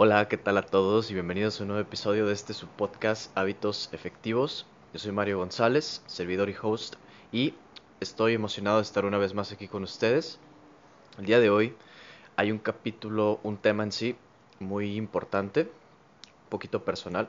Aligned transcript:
Hola, 0.00 0.28
¿qué 0.28 0.36
tal 0.36 0.56
a 0.58 0.62
todos 0.62 1.10
y 1.10 1.14
bienvenidos 1.14 1.58
a 1.58 1.64
un 1.64 1.70
nuevo 1.70 1.82
episodio 1.82 2.24
de 2.24 2.32
este 2.32 2.54
su 2.54 2.68
podcast 2.68 3.36
Hábitos 3.36 3.88
Efectivos? 3.90 4.64
Yo 4.92 5.00
soy 5.00 5.10
Mario 5.10 5.38
González, 5.38 6.04
servidor 6.06 6.48
y 6.48 6.54
host, 6.62 6.94
y 7.32 7.54
estoy 7.98 8.34
emocionado 8.34 8.76
de 8.76 8.84
estar 8.84 9.04
una 9.04 9.18
vez 9.18 9.34
más 9.34 9.50
aquí 9.50 9.66
con 9.66 9.82
ustedes. 9.82 10.38
El 11.18 11.26
día 11.26 11.40
de 11.40 11.50
hoy 11.50 11.74
hay 12.36 12.52
un 12.52 12.58
capítulo, 12.58 13.40
un 13.42 13.56
tema 13.56 13.82
en 13.82 13.90
sí 13.90 14.14
muy 14.60 14.94
importante, 14.94 15.62
un 15.62 16.48
poquito 16.48 16.84
personal, 16.84 17.28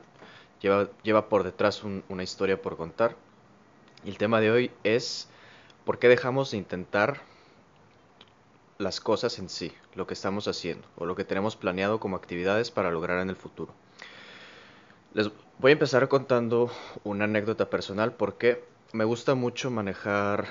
lleva, 0.61 0.89
lleva 1.01 1.27
por 1.27 1.43
detrás 1.43 1.83
una 1.83 2.21
historia 2.21 2.61
por 2.61 2.77
contar. 2.77 3.15
Y 4.05 4.09
el 4.09 4.19
tema 4.19 4.41
de 4.41 4.51
hoy 4.51 4.71
es 4.83 5.27
¿por 5.85 5.97
qué 5.97 6.07
dejamos 6.07 6.51
de 6.51 6.57
intentar 6.57 7.21
las 8.79 9.01
cosas 9.01 9.37
en 9.39 9.49
sí, 9.49 9.73
lo 9.93 10.07
que 10.07 10.13
estamos 10.13 10.47
haciendo 10.47 10.87
o 10.95 11.05
lo 11.05 11.13
que 11.13 11.25
tenemos 11.25 11.57
planeado 11.57 11.99
como 11.99 12.15
actividades 12.15 12.71
para 12.71 12.91
lograr 12.91 13.21
en 13.21 13.29
el 13.29 13.35
futuro. 13.35 13.73
Les 15.13 15.29
voy 15.59 15.71
a 15.71 15.73
empezar 15.73 16.07
contando 16.07 16.71
una 17.03 17.25
anécdota 17.25 17.69
personal 17.69 18.13
porque 18.13 18.63
me 18.93 19.03
gusta 19.03 19.35
mucho 19.35 19.69
manejar 19.69 20.47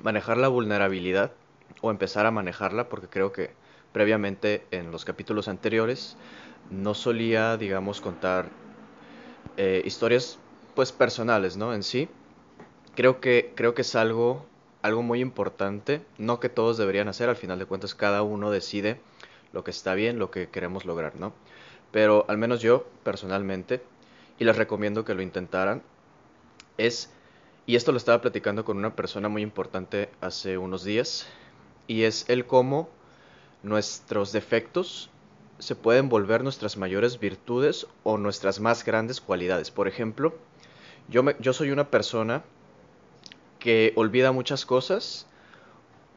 manejar 0.00 0.36
la 0.36 0.46
vulnerabilidad 0.46 1.32
o 1.80 1.90
empezar 1.90 2.26
a 2.26 2.30
manejarla 2.30 2.88
porque 2.88 3.08
creo 3.08 3.32
que 3.32 3.50
previamente 3.92 4.64
en 4.70 4.92
los 4.92 5.04
capítulos 5.04 5.48
anteriores 5.48 6.16
no 6.70 6.94
solía, 6.94 7.56
digamos, 7.56 8.00
contar 8.00 8.50
eh, 9.56 9.82
historias 9.84 10.38
pues 10.76 10.92
personales, 10.92 11.56
¿no? 11.56 11.74
En 11.74 11.82
sí. 11.82 12.08
Creo 12.94 13.20
que, 13.20 13.52
creo 13.56 13.74
que 13.74 13.82
es 13.82 13.96
algo 13.96 14.46
algo 14.86 15.02
muy 15.02 15.20
importante, 15.20 16.00
no 16.16 16.40
que 16.40 16.48
todos 16.48 16.78
deberían 16.78 17.08
hacer, 17.08 17.28
al 17.28 17.36
final 17.36 17.58
de 17.58 17.66
cuentas 17.66 17.94
cada 17.94 18.22
uno 18.22 18.50
decide 18.50 19.00
lo 19.52 19.64
que 19.64 19.72
está 19.72 19.94
bien, 19.94 20.18
lo 20.18 20.30
que 20.30 20.48
queremos 20.48 20.84
lograr, 20.84 21.16
¿no? 21.16 21.32
Pero 21.90 22.24
al 22.28 22.38
menos 22.38 22.60
yo, 22.62 22.86
personalmente, 23.02 23.82
y 24.38 24.44
les 24.44 24.56
recomiendo 24.56 25.04
que 25.04 25.14
lo 25.14 25.22
intentaran, 25.22 25.82
es, 26.78 27.10
y 27.66 27.74
esto 27.74 27.90
lo 27.90 27.98
estaba 27.98 28.20
platicando 28.20 28.64
con 28.64 28.76
una 28.76 28.94
persona 28.94 29.28
muy 29.28 29.42
importante 29.42 30.08
hace 30.20 30.56
unos 30.56 30.84
días, 30.84 31.26
y 31.88 32.02
es 32.02 32.24
el 32.28 32.46
cómo 32.46 32.88
nuestros 33.62 34.32
defectos 34.32 35.10
se 35.58 35.74
pueden 35.74 36.08
volver 36.08 36.44
nuestras 36.44 36.76
mayores 36.76 37.18
virtudes 37.18 37.86
o 38.04 38.18
nuestras 38.18 38.60
más 38.60 38.84
grandes 38.84 39.20
cualidades. 39.20 39.70
Por 39.70 39.88
ejemplo, 39.88 40.34
yo, 41.08 41.24
yo 41.40 41.52
soy 41.52 41.70
una 41.70 41.90
persona 41.90 42.44
que 43.66 43.92
olvida 43.96 44.30
muchas 44.30 44.64
cosas, 44.64 45.26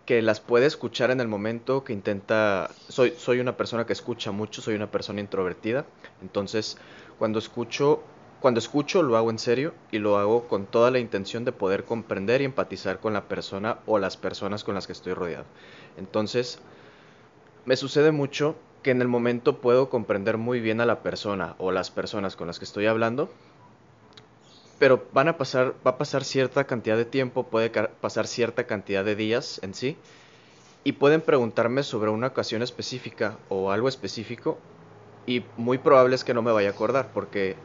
que 0.06 0.22
las 0.22 0.40
puede 0.40 0.68
escuchar 0.68 1.10
en 1.10 1.20
el 1.20 1.28
momento, 1.28 1.84
que 1.84 1.94
intenta... 1.94 2.70
Soy, 2.90 3.16
soy 3.18 3.40
una 3.40 3.58
persona 3.58 3.88
que 3.88 3.94
escucha 3.94 4.32
mucho, 4.32 4.62
soy 4.62 4.76
una 4.76 4.92
persona 4.92 5.20
introvertida, 5.20 5.88
entonces 6.22 6.78
cuando 7.18 7.40
escucho, 7.40 8.04
cuando 8.40 8.60
escucho 8.60 9.02
lo 9.02 9.18
hago 9.18 9.32
en 9.32 9.40
serio 9.40 9.74
y 9.92 9.98
lo 9.98 10.20
hago 10.20 10.48
con 10.48 10.68
toda 10.68 10.92
la 10.92 11.00
intención 11.00 11.44
de 11.44 11.52
poder 11.52 11.86
comprender 11.86 12.42
y 12.42 12.46
empatizar 12.46 13.00
con 13.00 13.14
la 13.14 13.28
persona 13.28 13.80
o 13.88 13.98
las 13.98 14.16
personas 14.16 14.64
con 14.64 14.76
las 14.76 14.86
que 14.86 14.94
estoy 14.94 15.14
rodeado. 15.14 15.46
Entonces, 15.98 16.60
me 17.66 17.78
sucede 17.78 18.12
mucho 18.12 18.58
que 18.84 18.92
en 18.92 19.02
el 19.02 19.08
momento 19.08 19.60
puedo 19.60 19.90
comprender 19.90 20.38
muy 20.38 20.60
bien 20.60 20.82
a 20.82 20.86
la 20.86 21.02
persona 21.02 21.56
o 21.58 21.72
las 21.72 21.90
personas 21.90 22.36
con 22.36 22.46
las 22.46 22.60
que 22.60 22.66
estoy 22.66 22.86
hablando, 22.86 23.28
pero 24.80 25.06
van 25.14 25.28
a 25.28 25.38
pasar, 25.38 25.76
va 25.86 25.92
a 25.92 25.98
pasar 25.98 26.24
cierta 26.24 26.64
cantidad 26.64 26.98
de 26.98 27.06
tiempo, 27.06 27.44
puede 27.44 27.70
pasar 27.70 28.26
cierta 28.28 28.64
cantidad 28.66 29.04
de 29.04 29.16
días 29.16 29.60
en 29.62 29.74
sí, 29.74 29.98
y 30.86 30.94
pueden 30.94 31.22
preguntarme 31.22 31.84
sobre 31.84 32.10
una 32.10 32.28
ocasión 32.28 32.62
específica 32.62 33.38
o 33.50 33.72
algo 33.72 33.90
específico, 33.90 34.58
y 35.28 35.44
muy 35.58 35.78
probable 35.78 36.16
es 36.16 36.24
que 36.24 36.34
no 36.34 36.42
me 36.42 36.54
vaya 36.54 36.70
a 36.70 36.72
acordar, 36.72 37.10
porque 37.14 37.56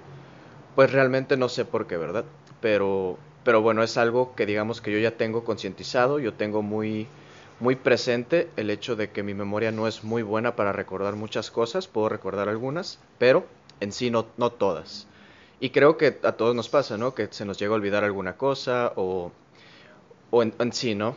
pues 0.74 0.90
realmente 0.90 1.36
no 1.36 1.48
sé 1.48 1.64
por 1.64 1.86
qué, 1.86 1.96
¿verdad? 1.96 2.24
Pero, 2.60 3.16
pero 3.44 3.62
bueno, 3.62 3.84
es 3.84 3.96
algo 3.96 4.34
que 4.34 4.44
digamos 4.44 4.80
que 4.80 4.90
yo 4.90 4.98
ya 4.98 5.12
tengo 5.12 5.44
concientizado, 5.44 6.18
yo 6.18 6.34
tengo 6.34 6.62
muy, 6.62 7.06
muy 7.60 7.76
presente 7.76 8.50
el 8.56 8.70
hecho 8.70 8.96
de 8.96 9.10
que 9.10 9.22
mi 9.22 9.34
memoria 9.34 9.70
no 9.70 9.86
es 9.86 10.02
muy 10.02 10.22
buena 10.22 10.56
para 10.56 10.72
recordar 10.72 11.14
muchas 11.14 11.52
cosas, 11.52 11.86
puedo 11.86 12.08
recordar 12.08 12.48
algunas, 12.48 12.98
pero 13.18 13.46
en 13.78 13.92
sí 13.92 14.10
no, 14.10 14.26
no 14.36 14.50
todas. 14.50 15.06
Y 15.64 15.70
creo 15.70 15.96
que 15.96 16.18
a 16.24 16.32
todos 16.32 16.54
nos 16.54 16.68
pasa, 16.68 16.98
¿no? 16.98 17.14
Que 17.14 17.28
se 17.30 17.46
nos 17.46 17.58
llega 17.58 17.72
a 17.72 17.76
olvidar 17.76 18.04
alguna 18.04 18.36
cosa 18.36 18.92
o, 18.96 19.32
o 20.30 20.42
en, 20.42 20.72
sí, 20.74 20.94
¿no? 20.94 21.16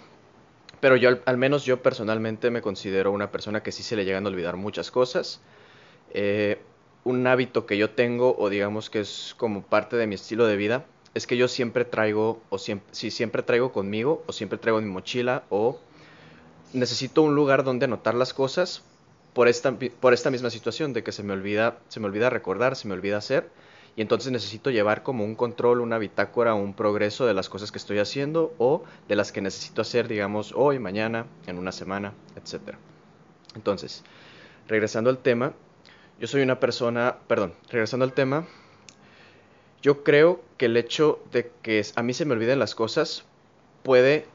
Pero 0.79 0.95
yo, 0.95 1.09
al, 1.25 1.35
menos 1.35 1.65
yo 1.65 1.81
personalmente 1.81 2.49
me 2.49 2.61
considero 2.61 3.11
una 3.11 3.29
persona 3.29 3.61
que 3.61 3.73
sí 3.73 3.83
se 3.83 3.97
le 3.97 4.05
llegan 4.05 4.25
a 4.25 4.29
olvidar 4.29 4.55
muchas 4.55 4.89
cosas. 4.89 5.41
Eh, 6.13 6.61
un 7.03 7.27
hábito 7.27 7.65
que 7.65 7.77
yo 7.77 7.89
tengo, 7.89 8.37
o 8.39 8.47
digamos 8.47 8.89
que 8.89 9.01
es 9.01 9.35
como 9.37 9.63
parte 9.63 9.97
de 9.97 10.07
mi 10.07 10.15
estilo 10.15 10.47
de 10.47 10.55
vida, 10.55 10.85
es 11.13 11.27
que 11.27 11.35
yo 11.35 11.49
siempre 11.49 11.83
traigo, 11.83 12.41
o 12.47 12.57
si 12.57 13.11
siempre 13.11 13.43
traigo 13.43 13.73
conmigo, 13.73 14.23
o 14.27 14.31
siempre 14.31 14.57
traigo 14.57 14.79
mi 14.79 14.87
mochila, 14.87 15.43
o 15.49 15.77
necesito 16.71 17.21
un 17.21 17.35
lugar 17.35 17.65
donde 17.65 17.83
anotar 17.83 18.15
las 18.15 18.33
cosas 18.33 18.81
por 19.33 19.49
esta, 19.49 19.77
por 19.77 20.13
esta 20.13 20.31
misma 20.31 20.51
situación 20.51 20.93
de 20.93 21.03
que 21.03 21.11
se 21.11 21.23
me 21.23 21.33
olvida, 21.33 21.79
se 21.89 21.99
me 21.99 22.05
olvida 22.05 22.29
recordar, 22.29 22.77
se 22.77 22.87
me 22.87 22.93
olvida 22.93 23.17
hacer 23.17 23.49
y 23.97 24.01
entonces 24.01 24.31
necesito 24.31 24.69
llevar 24.69 25.01
como 25.01 25.25
un 25.25 25.33
control, 25.33 25.81
una 25.81 25.97
bitácora, 25.97 26.53
un 26.53 26.75
progreso 26.75 27.25
de 27.25 27.33
las 27.33 27.49
cosas 27.49 27.71
que 27.71 27.79
estoy 27.79 27.97
haciendo 27.97 28.53
o 28.59 28.83
de 29.07 29.15
las 29.15 29.31
que 29.31 29.41
necesito 29.41 29.81
hacer, 29.81 30.07
digamos, 30.07 30.53
hoy, 30.55 30.77
mañana, 30.77 31.25
en 31.47 31.57
una 31.57 31.71
semana, 31.71 32.13
etc. 32.35 32.75
Entonces, 33.55 34.03
regresando 34.67 35.09
al 35.09 35.17
tema, 35.17 35.53
yo 36.19 36.27
soy 36.27 36.43
una 36.43 36.59
persona, 36.59 37.17
perdón, 37.27 37.55
regresando 37.71 38.05
al 38.05 38.13
tema, 38.13 38.45
yo 39.81 40.03
creo 40.03 40.43
que 40.57 40.67
el 40.67 40.77
hecho 40.77 41.19
de 41.31 41.51
que 41.63 41.83
a 41.95 42.03
mí 42.03 42.13
se 42.13 42.25
me 42.25 42.33
olviden 42.33 42.59
las 42.59 42.75
cosas 42.75 43.23
puede, 43.81 44.27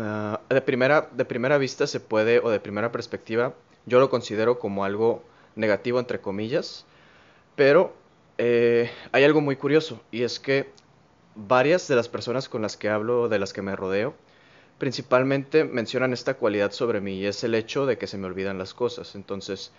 ah, 0.00 0.40
de, 0.48 0.60
primera, 0.62 1.08
de 1.12 1.24
primera 1.24 1.58
vista 1.58 1.86
se 1.86 2.00
puede, 2.00 2.40
o 2.40 2.50
de 2.50 2.58
primera 2.58 2.90
perspectiva, 2.90 3.54
yo 3.86 4.00
lo 4.00 4.10
considero 4.10 4.58
como 4.58 4.84
algo 4.84 5.22
negativo, 5.54 6.00
entre 6.00 6.20
comillas, 6.20 6.86
pero 7.54 7.94
eh, 8.38 8.90
hay 9.12 9.24
algo 9.24 9.40
muy 9.40 9.56
curioso 9.56 10.00
y 10.10 10.22
es 10.22 10.40
que 10.40 10.70
varias 11.34 11.88
de 11.88 11.96
las 11.96 12.08
personas 12.08 12.48
con 12.48 12.62
las 12.62 12.76
que 12.76 12.88
hablo, 12.88 13.28
de 13.28 13.38
las 13.38 13.52
que 13.52 13.62
me 13.62 13.76
rodeo, 13.76 14.14
principalmente 14.78 15.64
mencionan 15.64 16.12
esta 16.12 16.34
cualidad 16.34 16.72
sobre 16.72 17.00
mí 17.00 17.18
y 17.18 17.26
es 17.26 17.44
el 17.44 17.54
hecho 17.54 17.86
de 17.86 17.98
que 17.98 18.06
se 18.06 18.18
me 18.18 18.26
olvidan 18.26 18.58
las 18.58 18.74
cosas. 18.74 19.14
Entonces, 19.14 19.72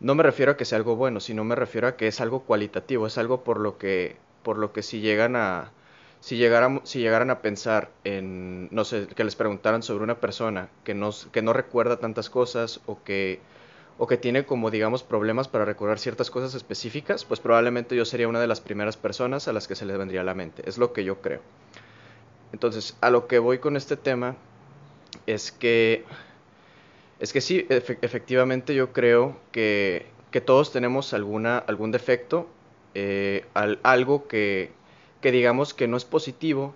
no 0.00 0.14
me 0.14 0.22
refiero 0.22 0.52
a 0.52 0.56
que 0.56 0.64
sea 0.64 0.76
algo 0.78 0.96
bueno, 0.96 1.20
sino 1.20 1.44
me 1.44 1.54
refiero 1.54 1.88
a 1.88 1.96
que 1.96 2.08
es 2.08 2.20
algo 2.20 2.42
cualitativo, 2.44 3.06
es 3.06 3.18
algo 3.18 3.44
por 3.44 3.60
lo 3.60 3.78
que, 3.78 4.16
por 4.42 4.58
lo 4.58 4.72
que 4.72 4.82
si 4.82 5.00
llegan 5.00 5.36
a, 5.36 5.72
si 6.20 6.36
llegaran, 6.36 7.30
a 7.30 7.42
pensar 7.42 7.90
en, 8.04 8.68
no 8.70 8.84
sé, 8.84 9.06
que 9.08 9.24
les 9.24 9.36
preguntaran 9.36 9.82
sobre 9.82 10.04
una 10.04 10.20
persona 10.20 10.68
que 10.84 10.98
que 11.32 11.42
no 11.42 11.52
recuerda 11.52 11.98
tantas 11.98 12.30
cosas 12.30 12.80
o 12.86 13.02
que 13.04 13.40
o 13.98 14.06
que 14.06 14.16
tiene 14.16 14.44
como 14.44 14.70
digamos 14.70 15.02
problemas 15.02 15.48
para 15.48 15.64
recordar 15.64 15.98
ciertas 15.98 16.30
cosas 16.30 16.54
específicas, 16.54 17.24
pues 17.24 17.40
probablemente 17.40 17.94
yo 17.94 18.04
sería 18.04 18.28
una 18.28 18.40
de 18.40 18.46
las 18.46 18.60
primeras 18.60 18.96
personas 18.96 19.46
a 19.46 19.52
las 19.52 19.68
que 19.68 19.76
se 19.76 19.86
les 19.86 19.96
vendría 19.96 20.22
a 20.22 20.24
la 20.24 20.34
mente. 20.34 20.62
Es 20.68 20.78
lo 20.78 20.92
que 20.92 21.04
yo 21.04 21.20
creo. 21.20 21.40
Entonces, 22.52 22.96
a 23.00 23.10
lo 23.10 23.26
que 23.26 23.38
voy 23.38 23.58
con 23.58 23.76
este 23.76 23.96
tema 23.96 24.36
es 25.26 25.52
que 25.52 26.04
es 27.20 27.32
que 27.32 27.40
sí, 27.40 27.66
efectivamente 27.68 28.74
yo 28.74 28.92
creo 28.92 29.36
que, 29.52 30.06
que, 30.30 30.40
todos 30.40 30.72
tenemos 30.72 31.14
alguna, 31.14 31.58
algún 31.58 31.92
defecto, 31.92 32.48
eh, 32.94 33.46
algo 33.54 34.26
que, 34.26 34.72
que 35.20 35.32
digamos 35.32 35.74
que 35.74 35.88
no 35.88 35.96
es 35.96 36.04
positivo, 36.04 36.74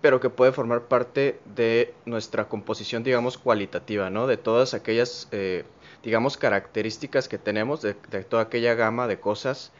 pero 0.00 0.20
que 0.20 0.30
puede 0.30 0.52
formar 0.52 0.82
parte 0.82 1.38
de 1.56 1.92
nuestra 2.06 2.48
composición, 2.48 3.02
digamos, 3.02 3.38
cualitativa, 3.38 4.08
¿no? 4.08 4.26
De 4.26 4.36
todas 4.36 4.72
aquellas 4.72 5.28
eh, 5.30 5.64
digamos, 6.02 6.36
características 6.36 7.28
que 7.28 7.38
tenemos 7.38 7.82
de, 7.82 7.94
toda 7.94 8.42
aquella 8.42 8.74
gama 8.74 9.06
de 9.06 9.20
cosas 9.20 9.72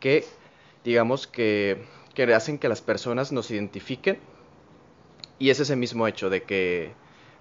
que, 0.00 0.24
digamos, 0.84 1.26
que, 1.26 1.84
que, 2.14 2.32
hacen 2.34 2.58
que 2.58 2.68
las 2.68 2.80
personas 2.80 3.32
nos 3.32 3.50
identifiquen. 3.50 4.18
Y 5.38 5.50
es 5.50 5.60
ese 5.60 5.76
mismo 5.76 6.08
hecho 6.08 6.30
de 6.30 6.42
que, 6.42 6.92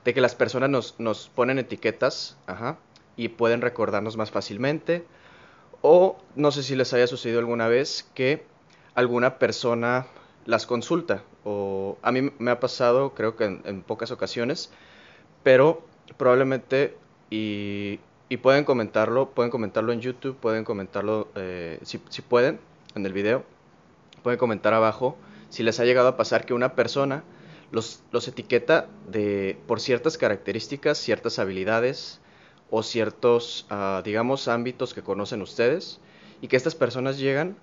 de 0.06 0.13
que 0.13 0.22
las 0.22 0.36
personas 0.36 0.69
nos, 0.69 1.00
nos 1.00 1.30
ponen 1.30 1.57
etiquetas 1.57 2.38
y 3.16 3.30
pueden 3.30 3.62
recordarnos 3.62 4.18
más 4.18 4.31
fácilmente. 4.31 5.06
O 5.81 6.18
no 6.36 6.51
sé 6.51 6.63
si 6.63 6.75
les 6.75 6.94
haya 6.94 7.07
sucedido 7.07 7.39
alguna 7.39 7.68
vez 7.68 8.10
que 8.13 8.45
alguna 8.94 9.38
persona 9.39 10.07
las 10.45 10.66
consulta. 10.66 11.24
O 11.44 11.98
a 12.01 12.12
mí 12.12 12.31
me 12.39 12.51
ha 12.51 12.60
pasado, 12.60 13.13
creo 13.13 13.36
que 13.36 13.45
en, 13.45 13.84
pocas 13.84 14.12
ocasiones, 14.12 14.72
pero 15.44 15.86
probablemente 16.18 16.98
y 18.29 18.38
pueden 18.38 18.63
comentarlo, 18.63 19.29
pueden 19.29 19.51
comentarlo 19.51 19.94
en 19.94 20.01
YouTube, 20.01 20.35
pueden 20.35 20.63
comentarlo, 20.63 21.29
eh, 21.35 21.79
si, 21.83 22.01
si, 22.09 22.21
pueden, 22.21 22.59
en 22.95 23.06
el 23.06 23.13
video, 23.13 23.44
pueden 24.24 24.38
comentar 24.38 24.74
abajo 24.74 25.18
si 25.50 25.63
les 25.63 25.79
ha 25.79 25.85
llegado 25.85 26.09
a 26.09 26.18
pasar 26.18 26.45
que 26.45 26.53
una 26.53 26.75
persona 26.75 27.24
los, 27.71 28.01
los 28.12 28.27
etiqueta 28.27 28.88
de, 29.07 29.57
por 29.68 29.79
ciertas 29.79 30.18
características, 30.18 30.97
ciertas 30.97 31.39
habilidades 31.39 32.19
o 32.69 32.83
ciertos, 32.83 33.65
ah, 33.69 34.01
digamos, 34.03 34.47
ámbitos 34.47 34.94
que 34.94 35.01
conocen 35.01 35.41
ustedes 35.41 36.00
y 36.41 36.47
que 36.47 36.57
estas 36.57 36.75
personas 36.75 37.18
llegan 37.18 37.57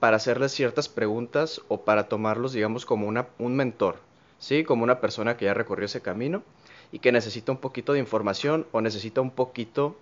para 0.00 0.16
hacerles 0.16 0.52
ciertas 0.52 0.88
preguntas 0.88 1.62
o 1.68 1.82
para 1.82 2.08
tomarlos, 2.08 2.52
digamos, 2.52 2.84
como 2.84 3.06
una, 3.06 3.28
un 3.38 3.54
mentor, 3.54 4.00
¿sí? 4.38 4.64
Como 4.64 4.84
una 4.84 5.00
persona 5.00 5.36
que 5.36 5.46
ya 5.46 5.54
recorrió 5.54 5.86
ese 5.86 6.02
camino 6.02 6.42
y 6.92 7.00
que 7.00 7.10
necesita 7.10 7.50
un 7.50 7.58
poquito 7.58 7.94
de 7.94 7.98
información 7.98 8.66
o 8.70 8.80
necesita 8.80 9.20
un 9.20 9.30
poquito 9.30 9.96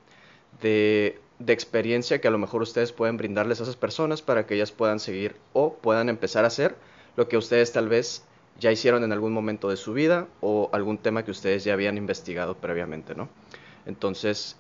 de, 0.61 1.19
de 1.39 1.53
experiencia 1.53 2.21
que 2.21 2.29
a 2.29 2.31
lo 2.31 2.39
mejor 2.39 2.63
ustedes 2.63 2.93
pueden 2.93 3.17
brindarles 3.17 3.61
a 3.61 3.63
esas 3.63 3.77
personas 3.77 4.21
para 4.21 4.47
que 4.47 4.57
ellas 4.57 4.73
puedan 4.73 5.01
seguir 5.01 5.37
o 5.53 5.75
puedan 5.75 6.09
empezar 6.09 6.45
a 6.45 6.49
hacer 6.49 6.75
lo 7.17 7.29
que 7.29 7.37
ustedes 7.37 7.73
tal 7.73 7.89
vez 7.89 8.25
ya 8.59 8.71
hicieron 8.71 9.05
en 9.05 9.13
algún 9.13 9.33
momento 9.33 9.71
de 9.71 9.77
su 9.77 9.93
vida 9.93 10.27
o 10.41 10.69
algún 10.73 10.99
tema 10.99 11.25
que 11.25 11.31
ustedes 11.31 11.65
ya 11.65 11.73
habían 11.73 11.97
investigado 11.97 12.57
previamente, 12.57 13.15
¿no? 13.15 13.29
Entonces, 13.87 14.57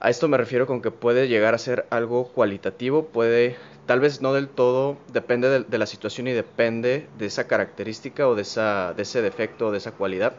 a 0.00 0.10
esto 0.10 0.28
me 0.28 0.36
refiero 0.36 0.66
con 0.66 0.82
que 0.82 0.90
puede 0.90 1.28
llegar 1.28 1.54
a 1.54 1.58
ser 1.58 1.86
algo 1.90 2.28
cualitativo, 2.28 3.06
puede, 3.06 3.56
tal 3.86 4.00
vez 4.00 4.20
no 4.20 4.32
del 4.32 4.48
todo, 4.48 4.96
depende 5.12 5.60
de, 5.60 5.78
la 5.78 5.86
situación 5.86 6.26
y 6.26 6.32
depende 6.32 7.06
de 7.18 7.26
esa 7.26 7.46
característica 7.46 8.26
o 8.26 8.34
de, 8.34 8.42
esa, 8.42 8.94
de 8.94 9.02
ese 9.02 9.22
defecto 9.22 9.68
o 9.68 9.70
de 9.70 9.78
esa 9.78 9.92
cualidad, 9.92 10.34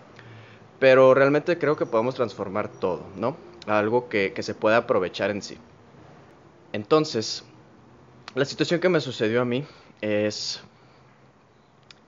pero 0.82 1.14
realmente 1.14 1.60
creo 1.60 1.76
que 1.78 1.86
podemos 1.86 2.16
transformar 2.16 2.68
todo, 2.68 3.06
¿no? 3.16 3.38
algo 3.68 4.10
que, 4.10 4.34
que 4.34 4.42
se 4.42 4.56
pueda 4.56 4.78
aprovechar 4.78 5.30
en 5.30 5.44
sí. 5.44 5.60
Entonces, 6.74 7.44
la 8.34 8.46
situación 8.46 8.80
que 8.80 8.90
me 8.90 9.00
sucedió 9.00 9.44
a 9.44 9.46
mí 9.46 9.64
es 10.02 10.60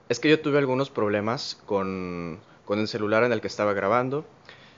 es 0.10 0.20
que 0.20 0.28
yo 0.28 0.42
tuve 0.42 0.58
algunos 0.58 0.90
problemas 0.90 1.56
con, 1.68 2.40
con, 2.66 2.80
el 2.80 2.88
celular 2.88 3.24
en 3.24 3.32
el 3.32 3.42
que 3.42 3.48
estaba 3.48 3.74
grabando. 3.74 4.26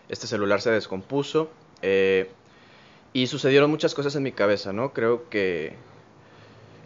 Este 0.10 0.28
celular 0.28 0.60
se 0.62 0.72
descompuso 0.72 1.50
eh, 1.82 2.30
y 3.14 3.28
sucedieron 3.28 3.72
muchas 3.72 3.96
cosas 3.96 4.14
en 4.18 4.24
mi 4.24 4.34
cabeza, 4.34 4.74
¿no? 4.74 4.92
Creo 4.92 5.30
que 5.30 5.74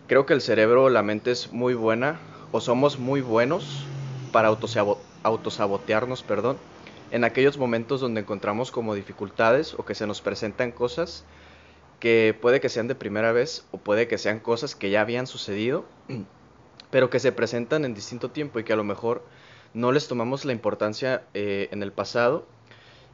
creo 0.07 0.27
que 0.27 0.33
el 0.33 0.41
cerebro, 0.41 0.89
la 0.89 1.01
mente 1.01 1.31
es 1.31 1.51
muy 1.51 1.73
buena 1.73 2.19
o 2.51 2.61
somos 2.61 2.99
muy 2.99 3.21
buenos 3.21 3.83
para 4.31 4.47
autosabotearnos, 5.23 6.21
perdón, 6.21 6.57
en 7.11 7.23
aquellos 7.23 7.57
momentos 7.57 8.01
donde 8.01 8.21
encontramos 8.21 8.71
como 8.71 8.95
dificultades 8.95 9.73
o 9.73 9.85
que 9.85 9.95
se 9.95 10.07
nos 10.07 10.21
presentan 10.21 10.71
cosas 10.71 11.25
que 11.99 12.37
puede 12.39 12.61
que 12.61 12.69
sean 12.69 12.87
de 12.87 12.95
primera 12.95 13.31
vez 13.31 13.65
o 13.71 13.77
puede 13.77 14.07
que 14.07 14.17
sean 14.17 14.39
cosas 14.39 14.75
que 14.75 14.89
ya 14.89 15.01
habían 15.01 15.27
sucedido 15.27 15.85
pero 16.91 17.09
que 17.09 17.19
se 17.19 17.31
presentan 17.31 17.85
en 17.85 17.93
distinto 17.93 18.31
tiempo 18.31 18.59
y 18.59 18.63
que 18.63 18.73
a 18.73 18.77
lo 18.77 18.83
mejor 18.83 19.23
no 19.73 19.91
les 19.91 20.07
tomamos 20.07 20.45
la 20.45 20.53
importancia 20.53 21.23
eh, 21.33 21.69
en 21.71 21.83
el 21.83 21.91
pasado 21.91 22.45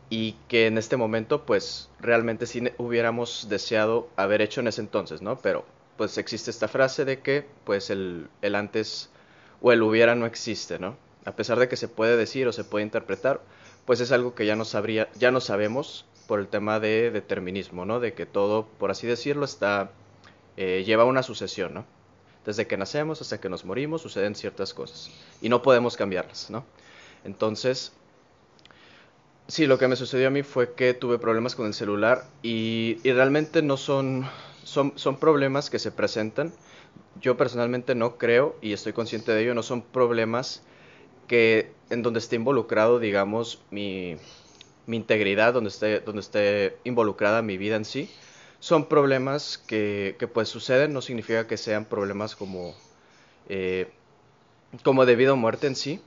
y 0.10 0.34
que 0.48 0.68
en 0.68 0.78
este 0.78 0.98
momento 0.98 1.46
pues 1.46 1.90
realmente 2.00 2.46
sí 2.46 2.64
hubiéramos 2.78 3.48
deseado 3.50 4.08
haber 4.16 4.42
hecho 4.42 4.62
en 4.62 4.68
ese 4.68 4.82
entonces, 4.82 5.22
¿no? 5.22 5.38
Pero 5.40 5.66
pues 5.98 6.18
existe 6.18 6.52
esta 6.52 6.68
frase 6.68 7.06
de 7.06 7.20
que 7.20 7.46
pues 7.64 7.90
el, 7.90 8.28
el 8.42 8.56
antes 8.56 9.10
o 9.62 9.72
el 9.72 9.82
hubiera 9.82 10.16
no 10.16 10.26
existe, 10.26 10.80
¿no? 10.80 10.96
A 11.26 11.32
pesar 11.32 11.58
de 11.58 11.68
que 11.68 11.76
se 11.76 11.88
puede 11.88 12.18
decir 12.18 12.48
o 12.48 12.54
se 12.54 12.64
puede 12.64 12.86
interpretar, 12.86 13.42
pues 13.86 14.00
es 14.00 14.12
algo 14.12 14.36
que 14.36 14.46
ya 14.46 14.56
no 14.56 14.66
sabría, 14.66 15.10
ya 15.18 15.32
no 15.32 15.42
sabemos 15.42 16.06
por 16.28 16.40
el 16.40 16.48
tema 16.48 16.80
de 16.80 17.12
determinismo, 17.12 17.86
¿no? 17.86 18.00
De 18.00 18.14
que 18.14 18.26
todo, 18.26 18.68
por 18.80 18.92
así 18.92 19.06
decirlo, 19.06 19.46
está 19.46 19.92
eh, 20.58 20.84
lleva 20.86 21.06
una 21.06 21.22
sucesión, 21.22 21.74
¿no? 21.74 21.86
Desde 22.46 22.68
que 22.68 22.78
nacemos 22.78 23.22
hasta 23.22 23.40
que 23.40 23.50
nos 23.50 23.66
morimos 23.66 24.02
suceden 24.02 24.36
ciertas 24.36 24.74
cosas 24.74 25.12
y 25.42 25.50
no 25.50 25.62
podemos 25.62 25.98
cambiarlas, 25.98 26.50
¿no? 26.50 26.64
Entonces, 27.24 27.92
sí, 29.48 29.68
lo 29.68 29.78
que 29.78 29.88
me 29.88 29.96
sucedió 29.96 30.28
a 30.28 30.32
mí 30.32 30.44
fue 30.44 30.74
que 30.74 30.94
tuve 30.94 31.20
problemas 31.20 31.56
con 31.56 31.66
el 31.68 31.74
celular 31.74 32.26
y, 32.42 33.00
realmente 33.04 33.62
no 33.62 33.78
son, 33.78 34.26
son, 34.64 34.94
son 34.96 35.18
problemas 35.18 35.70
que 35.70 35.80
se 35.80 35.92
presentan. 35.92 36.54
Yo 37.20 37.36
personalmente 37.38 37.96
no 37.96 38.18
creo 38.18 38.56
y 38.62 38.74
estoy 38.74 38.94
consciente 38.94 39.32
de 39.32 39.44
ello, 39.44 39.56
no 39.56 39.64
son 39.64 39.82
problemas 39.82 40.64
que 41.28 41.72
en 41.90 42.02
donde 42.02 42.20
esté 42.20 42.36
involucrado, 42.36 43.00
digamos, 43.00 43.62
mi, 43.72 44.18
integridad, 44.88 45.54
donde 45.54 45.70
esté, 45.70 46.00
donde 46.00 46.22
esté 46.22 46.78
involucrada 46.84 47.42
mi 47.42 47.58
vida 47.58 47.76
en 47.76 47.86
sí, 47.86 48.10
son 48.60 48.86
problemas 48.88 49.58
que, 49.58 50.18
pues 50.34 50.50
suceden, 50.50 50.94
no 50.94 51.02
significa 51.02 51.48
que 51.48 51.58
sean 51.58 51.86
problemas 51.86 52.36
como, 52.36 52.76
eh, 53.50 53.92
como 54.84 55.06
debido 55.06 55.34
a 55.34 55.36
muerte 55.36 55.68
en 55.68 55.76
sí, 55.76 56.02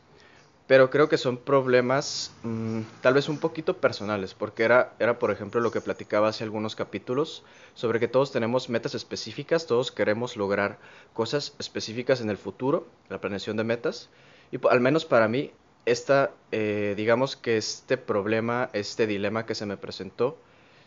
pero 0.67 0.91
creo 0.91 1.09
que 1.09 1.17
son 1.17 1.39
problemas 1.39 2.33
mmm, 2.43 2.83
tal 3.01 3.15
vez 3.15 3.29
un 3.29 3.39
poquito 3.39 3.79
personales, 3.79 4.35
porque 4.35 4.65
era, 4.65 4.93
era, 4.99 5.19
por 5.19 5.31
ejemplo, 5.31 5.61
lo 5.61 5.71
que 5.71 5.81
platicaba 5.81 6.29
hace 6.29 6.45
algunos 6.45 6.77
capítulos, 6.77 7.43
sobre 7.75 8.01
que 8.01 8.09
todos 8.09 8.33
tenemos 8.33 8.69
metas 8.69 8.95
específicas, 8.95 9.67
todos 9.67 9.93
queremos 9.93 10.37
lograr 10.37 10.79
cosas 11.15 11.55
específicas 11.59 12.21
en 12.21 12.29
el 12.29 12.37
futuro, 12.37 12.87
la 13.09 13.21
planeación 13.21 13.57
de 13.57 13.65
metas, 13.65 14.11
y 14.51 14.59
al 14.69 14.81
menos 14.81 15.05
para 15.05 15.29
mí, 15.29 15.53
esta, 15.87 16.31
eh, 16.53 16.95
digamos 16.97 17.37
que 17.37 17.57
este 17.57 17.97
problema, 17.97 18.71
este 18.73 19.07
dilema 19.07 19.47
que 19.47 19.55
se 19.55 19.67
me 19.67 19.77
presentó, 19.77 20.39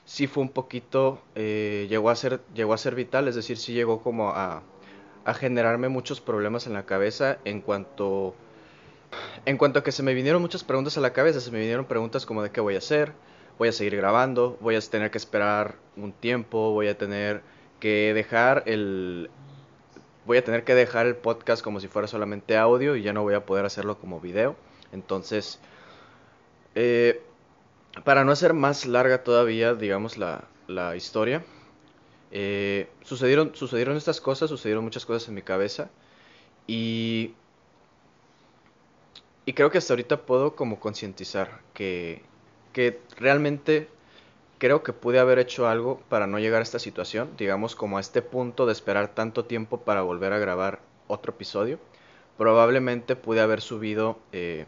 sí 0.05 0.27
fue 0.27 0.43
un 0.43 0.49
poquito, 0.49 1.21
eh, 1.35 1.87
llegó, 1.89 2.09
a 2.09 2.15
ser, 2.15 2.41
llegó 2.53 2.73
a 2.73 2.77
ser 2.77 2.95
vital, 2.95 3.27
es 3.27 3.35
decir, 3.35 3.57
sí 3.57 3.73
llegó 3.73 4.01
como 4.01 4.29
a, 4.29 4.63
a 5.25 5.33
generarme 5.33 5.89
muchos 5.89 6.21
problemas 6.21 6.67
en 6.67 6.73
la 6.73 6.85
cabeza 6.85 7.37
en 7.45 7.61
cuanto, 7.61 8.35
en 9.45 9.57
cuanto 9.57 9.79
a 9.79 9.83
que 9.83 9.91
se 9.91 10.03
me 10.03 10.13
vinieron 10.13 10.41
muchas 10.41 10.63
preguntas 10.63 10.97
a 10.97 11.01
la 11.01 11.13
cabeza, 11.13 11.39
se 11.39 11.51
me 11.51 11.59
vinieron 11.59 11.85
preguntas 11.85 12.25
como 12.25 12.43
de 12.43 12.51
qué 12.51 12.61
voy 12.61 12.75
a 12.75 12.79
hacer, 12.79 13.13
voy 13.57 13.69
a 13.69 13.71
seguir 13.71 13.95
grabando, 13.95 14.57
voy 14.61 14.75
a 14.75 14.81
tener 14.81 15.11
que 15.11 15.17
esperar 15.17 15.75
un 15.95 16.13
tiempo, 16.13 16.71
voy 16.71 16.87
a 16.87 16.97
tener 16.97 17.41
que 17.79 18.13
dejar 18.13 18.63
el, 18.65 19.29
voy 20.25 20.37
a 20.37 20.43
tener 20.43 20.63
que 20.63 20.75
dejar 20.75 21.05
el 21.07 21.15
podcast 21.15 21.63
como 21.63 21.79
si 21.79 21.87
fuera 21.87 22.07
solamente 22.07 22.57
audio 22.57 22.95
y 22.95 23.01
ya 23.01 23.13
no 23.13 23.23
voy 23.23 23.33
a 23.33 23.45
poder 23.45 23.65
hacerlo 23.65 23.97
como 23.97 24.19
video. 24.19 24.55
Entonces, 24.91 25.59
eh, 26.75 27.21
para 28.03 28.23
no 28.23 28.31
hacer 28.31 28.53
más 28.53 28.85
larga 28.85 29.23
todavía, 29.23 29.73
digamos, 29.73 30.17
la, 30.17 30.45
la 30.67 30.95
historia, 30.95 31.43
eh, 32.31 32.87
sucedieron, 33.03 33.55
sucedieron 33.55 33.97
estas 33.97 34.21
cosas, 34.21 34.49
sucedieron 34.49 34.83
muchas 34.83 35.05
cosas 35.05 35.27
en 35.27 35.35
mi 35.35 35.41
cabeza 35.41 35.89
y, 36.65 37.33
y 39.45 39.53
creo 39.53 39.71
que 39.71 39.77
hasta 39.77 39.93
ahorita 39.93 40.21
puedo 40.21 40.55
como 40.55 40.79
concientizar 40.79 41.59
que, 41.73 42.21
que 42.73 43.01
realmente 43.17 43.89
creo 44.61 44.83
que 44.83 44.93
pude 44.93 45.17
haber 45.17 45.39
hecho 45.39 45.67
algo 45.67 46.01
para 46.07 46.27
no 46.27 46.37
llegar 46.37 46.59
a 46.59 46.61
esta 46.61 46.77
situación, 46.77 47.31
digamos 47.35 47.75
como 47.75 47.97
a 47.97 47.99
este 47.99 48.21
punto 48.21 48.67
de 48.67 48.73
esperar 48.73 49.07
tanto 49.07 49.45
tiempo 49.45 49.81
para 49.81 50.03
volver 50.03 50.33
a 50.33 50.37
grabar 50.37 50.81
otro 51.07 51.31
episodio. 51.31 51.79
Probablemente 52.37 53.15
pude 53.15 53.41
haber 53.41 53.59
subido... 53.61 54.19
Eh, 54.31 54.67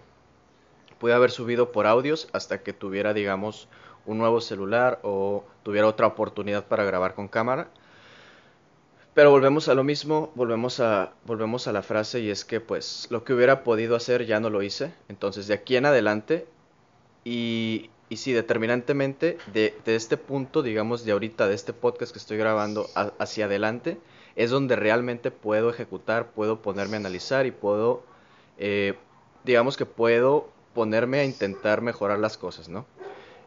pude 0.98 1.14
haber 1.14 1.30
subido 1.30 1.72
por 1.72 1.86
audios 1.86 2.28
hasta 2.34 2.64
que 2.64 2.74
tuviera, 2.74 3.14
digamos, 3.14 3.68
un 4.08 4.18
nuevo 4.18 4.42
celular 4.42 5.00
o 5.04 5.44
tuviera 5.62 5.86
otra 5.86 6.08
oportunidad 6.08 6.66
para 6.66 6.86
grabar 6.86 7.14
con 7.14 7.28
cámara. 7.28 7.70
Pero 9.14 9.30
volvemos 9.30 9.70
a 9.70 9.76
lo 9.76 9.84
mismo, 9.84 10.32
volvemos 10.34 10.80
a, 10.80 11.14
volvemos 11.24 11.68
a 11.68 11.72
la 11.72 11.84
frase 11.84 12.20
y 12.20 12.32
es 12.32 12.46
que 12.46 12.60
pues 12.60 13.06
lo 13.12 13.24
que 13.24 13.36
hubiera 13.36 13.64
podido 13.64 13.96
hacer 13.96 14.26
ya 14.26 14.40
no 14.40 14.50
lo 14.50 14.64
hice. 14.64 14.92
Entonces 15.08 15.46
de 15.46 15.54
aquí 15.54 15.76
en 15.76 15.86
adelante 15.86 16.48
y, 17.24 17.92
y 18.10 18.18
sí, 18.18 18.34
determinantemente 18.34 19.38
de, 19.54 19.74
este 19.86 20.18
punto, 20.18 20.62
digamos 20.62 21.06
de 21.06 21.14
ahorita, 21.14 21.48
de 21.48 21.56
este 21.56 21.74
podcast 21.74 22.12
que 22.12 22.20
estoy 22.20 22.38
grabando 22.38 22.90
hacia 23.18 23.46
adelante, 23.46 23.98
es 24.36 24.50
donde 24.50 24.76
realmente 24.76 25.32
puedo 25.32 25.70
ejecutar, 25.70 26.32
puedo 26.32 26.62
ponerme 26.62 26.98
a 26.98 27.00
analizar 27.00 27.46
y 27.46 27.52
puedo, 27.52 28.04
eh, 28.58 28.96
digamos 29.44 29.78
que 29.78 29.86
puedo 29.86 30.50
ponerme 30.74 31.20
a 31.20 31.26
intentar 31.26 31.82
mejorar 31.82 32.20
las 32.20 32.38
cosas, 32.38 32.70
¿no? 32.70 32.86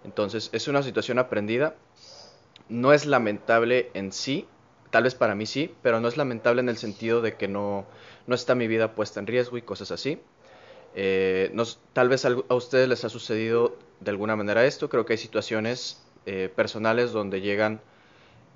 Entonces, 0.05 0.51
es 0.53 0.69
una 0.69 0.83
situación 0.83 1.19
aprendida. 1.19 1.75
No 2.69 2.93
es 2.93 3.07
lamentable 3.07 3.91
en 3.95 4.13
sí, 4.13 4.47
tal 4.91 5.05
vez 5.05 5.15
para 5.15 5.35
mí 5.35 5.47
sí, 5.47 5.75
pero 5.83 6.01
no 6.01 6.09
es 6.09 6.17
lamentable 6.17 6.61
en 6.61 6.69
el 6.69 6.77
sentido 6.77 7.21
de 7.21 7.37
que 7.37 7.49
no, 7.49 7.85
no 8.27 8.35
está 8.35 8.55
mi 8.55 8.67
vida 8.67 8.95
puesta 8.95 9.21
en 9.21 9.27
riesgo 9.27 9.59
y 9.59 9.63
cosas 9.63 9.91
así. 9.91 10.21
Eh, 10.95 11.55
tal 11.93 12.09
vez 12.09 12.25
a, 12.25 12.37
ustedes 12.55 12.89
les 12.89 13.05
ha 13.05 13.09
sucedido 13.09 13.77
de 14.01 14.11
alguna 14.11 14.37
manera 14.37 14.65
esto. 14.65 14.89
Creo 14.89 15.05
que 15.05 15.15
hay 15.15 15.19
situaciones 15.19 16.03
eh, 16.27 16.51
personales 16.55 17.13
donde 17.13 17.41
llegan, 17.41 17.81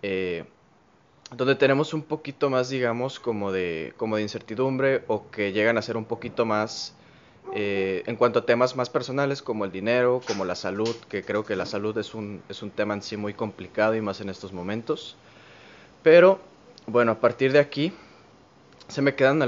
eh, 0.02 0.44
donde 1.32 1.54
tenemos 1.54 1.94
un 1.94 2.02
poquito 2.02 2.50
más, 2.50 2.68
digamos, 2.68 3.20
como 3.20 3.52
de, 3.52 3.94
como 3.96 4.16
de 4.16 4.22
incertidumbre 4.22 5.04
o 5.06 5.30
que 5.30 5.52
llegan 5.52 5.78
a 5.78 5.82
ser 5.82 5.96
un 5.96 6.04
poquito 6.04 6.44
más 6.44 6.94
eh, 7.52 8.04
en 8.06 8.16
cuanto 8.16 8.40
a 8.40 8.46
temas 8.46 8.76
más 8.76 8.90
personales 8.90 9.42
como 9.42 9.64
el 9.64 9.72
dinero, 9.72 10.20
como 10.26 10.44
la 10.44 10.54
salud, 10.54 10.94
que 11.08 11.24
creo 11.24 11.44
que 11.44 11.56
la 11.56 11.66
salud 11.66 11.96
es 11.98 12.14
un, 12.14 12.42
es 12.48 12.62
un 12.62 12.70
tema 12.70 12.94
en 12.94 13.02
sí 13.02 13.16
muy 13.16 13.34
complicado 13.34 13.96
y 13.96 14.00
más 14.00 14.20
en 14.20 14.28
estos 14.28 14.52
momentos. 14.52 15.16
Pero 16.02 16.38
bueno, 16.86 17.12
a 17.12 17.20
partir 17.20 17.52
de 17.52 17.58
aquí, 17.58 17.92
se 18.90 19.02
me 19.02 19.14
quedan 19.14 19.40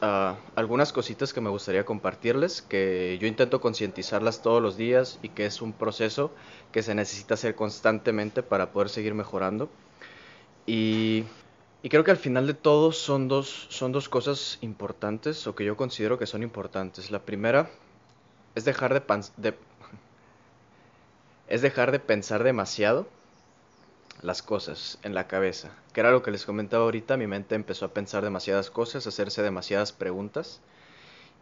ah, 0.00 0.36
algunas 0.56 0.92
cositas 0.92 1.32
que 1.32 1.40
me 1.40 1.50
gustaría 1.50 1.84
compartirles, 1.84 2.62
que 2.62 3.16
yo 3.20 3.28
intento 3.28 3.60
concientizarlas 3.60 4.42
todos 4.42 4.60
los 4.60 4.76
días 4.76 5.20
y 5.22 5.28
que 5.28 5.46
es 5.46 5.62
un 5.62 5.72
proceso 5.72 6.32
que 6.72 6.82
se 6.82 6.94
necesita 6.94 7.34
hacer 7.34 7.54
constantemente 7.54 8.42
para 8.42 8.72
poder 8.72 8.88
seguir 8.88 9.14
mejorando. 9.14 9.68
Y, 10.66 11.24
creo 11.88 12.04
que 12.04 12.10
al 12.10 12.16
final 12.16 12.46
de 12.46 12.54
todo 12.54 12.92
son 12.92 13.28
dos, 13.28 13.68
cosas 14.08 14.58
importantes 14.62 15.46
o 15.46 15.54
que 15.54 15.64
yo 15.64 15.76
considero 15.76 16.18
que 16.18 16.26
son 16.26 16.42
importantes. 16.42 17.10
La 17.10 17.20
primera 17.20 17.70
es 18.54 18.64
dejar 18.64 18.94
de 18.94 19.00
pensar 22.00 22.42
demasiado 22.42 23.06
las 24.22 24.42
cosas 24.42 24.98
en 25.02 25.14
la 25.14 25.26
cabeza, 25.26 25.70
que 25.92 26.00
era 26.00 26.10
lo 26.10 26.22
que 26.22 26.30
les 26.30 26.46
comentaba 26.46 26.84
ahorita, 26.84 27.16
mi 27.16 27.26
mente 27.26 27.54
empezó 27.54 27.86
a 27.86 27.94
pensar 27.94 28.22
demasiadas 28.22 28.70
cosas, 28.70 29.06
a 29.06 29.08
hacerse 29.08 29.42
demasiadas 29.42 29.92
preguntas 29.92 30.60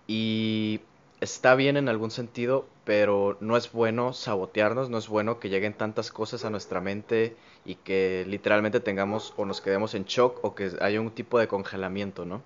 y 0.06 0.80
está 1.20 1.54
bien 1.54 1.76
en 1.76 1.88
algún 1.88 2.10
sentido, 2.10 2.66
pero 2.84 3.37
no 3.40 3.56
es 3.56 3.72
bueno 3.72 4.12
sabotearnos, 4.12 4.88
no 4.88 4.99
es 4.99 5.08
bueno 5.08 5.38
que 5.38 5.50
lleguen 5.50 5.75
tantas 5.75 6.10
cosas 6.10 6.44
a 6.44 6.50
nuestra 6.50 6.80
mente 6.80 7.37
y 7.64 7.75
que 7.75 8.25
literalmente 8.26 8.80
tengamos 8.80 9.34
o 9.37 9.44
nos 9.44 9.60
quedemos 9.60 9.94
en 9.94 10.04
shock 10.04 10.42
o 10.42 10.54
que 10.54 10.72
haya 10.80 11.00
un 11.00 11.10
tipo 11.10 11.38
de 11.38 11.49
congelamiento, 11.49 12.25
¿no? 12.25 12.42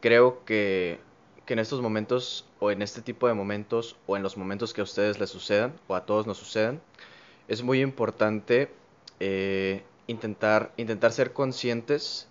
Creo 0.00 0.44
que, 0.44 1.00
que 1.46 1.54
en 1.54 1.58
estos 1.58 1.80
momentos 1.80 2.44
o 2.60 2.70
en 2.70 2.82
este 2.82 3.00
tipo 3.00 3.26
de 3.26 3.34
momentos 3.34 3.96
o 4.06 4.16
en 4.16 4.22
los 4.22 4.36
momentos 4.36 4.74
que 4.74 4.82
a 4.82 4.84
ustedes 4.84 5.18
les 5.18 5.30
sucedan 5.30 5.72
o 5.88 5.94
a 5.94 6.04
todos 6.04 6.26
nos 6.26 6.36
sucedan, 6.36 6.80
es 7.48 7.62
muy 7.62 7.80
importante 7.80 8.70
eh, 9.20 9.82
intentar, 10.06 10.72
intentar 10.76 11.12
ser 11.12 11.32
conscientes. 11.32 12.28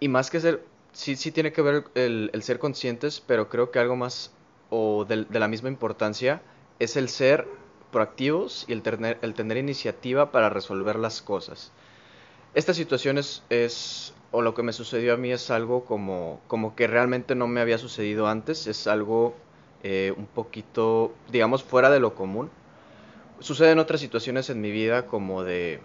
Y 0.00 0.08
más 0.08 0.30
que 0.30 0.40
ser, 0.40 0.64
sí, 0.92 1.16
sí 1.16 1.32
tiene 1.32 1.52
que 1.52 1.62
ver 1.62 1.84
el, 1.94 2.30
ser 2.42 2.58
conscientes, 2.58 3.22
pero 3.26 3.48
creo 3.48 3.70
que 3.70 3.78
algo 3.78 3.96
más 3.96 4.32
o 4.70 5.04
de, 5.04 5.26
la 5.30 5.48
misma 5.48 5.68
importancia 5.68 6.42
es 6.78 6.96
el 6.96 7.08
ser 7.08 7.48
proactivos 7.90 8.64
y 8.68 8.72
el 8.72 8.82
tener, 8.82 9.18
el 9.22 9.34
tener 9.34 9.56
iniciativa 9.56 10.30
para 10.30 10.50
resolver 10.50 10.96
las 10.96 11.22
cosas. 11.22 11.72
Esta 12.54 12.74
situación 12.74 13.18
es, 13.18 14.14
o 14.30 14.42
lo 14.42 14.54
que 14.54 14.62
me 14.62 14.72
sucedió 14.72 15.14
a 15.14 15.16
mí 15.16 15.30
es 15.30 15.50
algo 15.50 15.84
como, 15.84 16.40
como 16.46 16.76
que 16.76 16.86
realmente 16.86 17.34
no 17.34 17.46
me 17.46 17.60
había 17.60 17.78
sucedido 17.78 18.28
antes, 18.28 18.66
es 18.66 18.86
algo 18.86 19.34
eh, 19.82 20.12
un 20.16 20.26
poquito, 20.26 21.12
digamos, 21.30 21.62
fuera 21.62 21.90
de 21.90 22.00
lo 22.00 22.14
común 22.14 22.50
suceden 23.40 23.78
otras 23.78 24.00
situaciones 24.00 24.50
en 24.50 24.60
mi 24.60 24.70
vida 24.70 25.06
como 25.06 25.44
de 25.44 25.80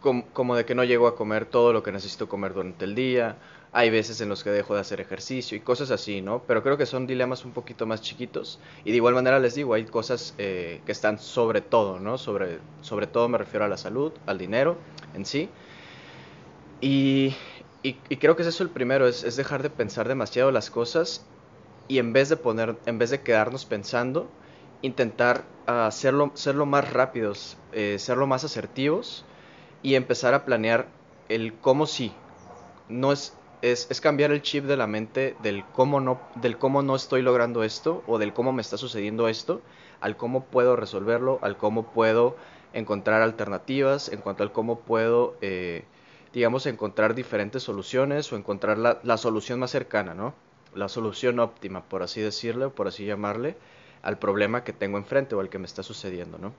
como, 0.00 0.56
de 0.56 0.64
que 0.64 0.74
no 0.74 0.84
llego 0.84 1.06
a 1.06 1.14
comer 1.14 1.44
todo 1.44 1.72
lo 1.72 1.82
que 1.82 1.92
necesito 1.92 2.28
comer 2.28 2.54
durante 2.54 2.84
el 2.84 2.94
día, 2.94 3.36
hay 3.72 3.90
veces 3.90 4.20
en 4.20 4.28
los 4.28 4.42
que 4.42 4.50
dejo 4.50 4.74
de 4.74 4.80
hacer 4.80 5.00
ejercicio 5.00 5.56
y 5.56 5.60
cosas 5.60 5.90
así, 5.90 6.22
¿no? 6.22 6.42
Pero 6.46 6.62
creo 6.62 6.76
que 6.76 6.86
son 6.86 7.06
dilemas 7.06 7.44
un 7.44 7.52
poquito 7.52 7.86
más 7.86 8.00
chiquitos 8.00 8.58
y 8.84 8.90
de 8.90 8.96
igual 8.96 9.14
manera 9.14 9.38
les 9.38 9.54
digo, 9.54 9.74
hay 9.74 9.84
cosas 9.84 10.34
eh, 10.38 10.80
que 10.86 10.92
están 10.92 11.18
sobre 11.18 11.60
todo, 11.60 12.00
¿no? 12.00 12.18
Sobre, 12.18 12.58
sobre 12.80 13.06
todo 13.06 13.28
me 13.28 13.38
refiero 13.38 13.64
a 13.64 13.68
la 13.68 13.76
salud, 13.76 14.12
al 14.26 14.38
dinero 14.38 14.76
en 15.14 15.24
sí. 15.24 15.48
Y, 16.80 17.34
y, 17.82 17.92
creo 18.16 18.36
que 18.36 18.42
es 18.42 18.48
eso 18.48 18.62
el 18.62 18.70
primero, 18.70 19.06
es, 19.06 19.22
es 19.22 19.36
dejar 19.36 19.62
de 19.62 19.68
pensar 19.68 20.08
demasiado 20.08 20.50
las 20.50 20.70
cosas 20.70 21.26
y 21.88 21.98
en 21.98 22.14
vez 22.14 22.30
de 22.30 22.36
poner, 22.36 22.76
en 22.86 22.98
vez 22.98 23.10
de 23.10 23.20
quedarnos 23.20 23.66
pensando, 23.66 24.30
intentar 24.82 25.44
hacerlo, 25.66 26.32
serlo 26.34 26.66
más 26.66 26.92
rápidos, 26.92 27.56
eh, 27.72 27.96
serlo 27.98 28.26
más 28.26 28.44
asertivos 28.44 29.24
y 29.82 29.94
empezar 29.94 30.34
a 30.34 30.44
planear 30.44 30.88
el 31.28 31.54
cómo 31.54 31.86
sí. 31.86 32.12
No 32.88 33.12
es, 33.12 33.36
es, 33.62 33.86
es, 33.90 34.00
cambiar 34.00 34.32
el 34.32 34.42
chip 34.42 34.64
de 34.64 34.76
la 34.76 34.86
mente 34.86 35.36
del 35.42 35.64
cómo, 35.64 36.00
no, 36.00 36.20
del 36.36 36.58
cómo 36.58 36.82
no 36.82 36.96
estoy 36.96 37.22
logrando 37.22 37.62
esto 37.62 38.02
o 38.06 38.18
del 38.18 38.32
cómo 38.32 38.52
me 38.52 38.62
está 38.62 38.76
sucediendo 38.76 39.28
esto, 39.28 39.62
al 40.00 40.16
cómo 40.16 40.44
puedo 40.44 40.76
resolverlo, 40.76 41.38
al 41.42 41.56
cómo 41.56 41.92
puedo 41.92 42.36
encontrar 42.72 43.22
alternativas, 43.22 44.08
en 44.08 44.20
cuanto 44.20 44.42
al 44.42 44.52
cómo 44.52 44.80
puedo, 44.80 45.36
eh, 45.40 45.84
digamos, 46.32 46.66
encontrar 46.66 47.14
diferentes 47.14 47.62
soluciones 47.62 48.32
o 48.32 48.36
encontrar 48.36 48.78
la, 48.78 49.00
la, 49.02 49.16
solución 49.16 49.58
más 49.60 49.70
cercana, 49.70 50.14
¿no? 50.14 50.34
La 50.74 50.88
solución 50.88 51.40
óptima, 51.40 51.82
por 51.84 52.02
así 52.02 52.20
decirle, 52.20 52.68
por 52.68 52.86
así 52.86 53.04
llamarle, 53.04 53.56
al 54.02 54.18
problema 54.18 54.64
que 54.64 54.72
tengo 54.72 54.98
enfrente 54.98 55.34
o 55.34 55.40
al 55.40 55.48
que 55.48 55.58
me 55.58 55.66
está 55.66 55.82
sucediendo, 55.82 56.38
¿no? 56.38 56.52